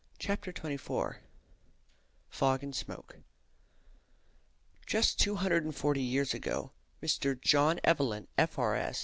[0.17, 1.17] CHAPTER XXIV
[2.27, 3.17] FOG AND SMOKE
[4.87, 6.71] Just two hundred and forty years ago,
[7.03, 7.39] Mr.
[7.39, 8.99] John Evelyn, F.R.S.